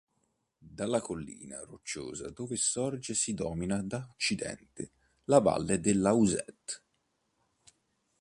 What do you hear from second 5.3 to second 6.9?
valle dell'Ausente.